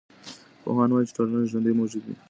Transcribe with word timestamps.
پوهان 0.63 0.89
وايي 0.91 1.05
چي 1.07 1.13
ټولنه 1.17 1.49
ژوندی 1.51 1.71
موجود 1.79 2.03
دی. 2.07 2.15